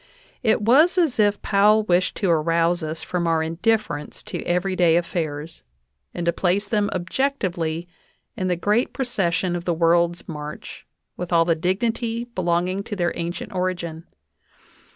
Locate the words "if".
1.19-1.39